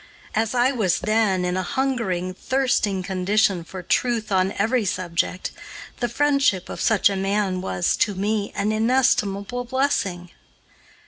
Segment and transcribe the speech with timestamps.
[0.33, 5.51] As I was then in a hungering, thirsting condition for truth on every subject,
[5.99, 10.31] the friendship of such a man was, to me, an inestimable blessing.